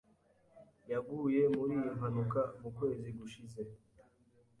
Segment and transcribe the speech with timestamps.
[0.91, 3.59] yaguye muri iyi mpanuka mu kwezi gushize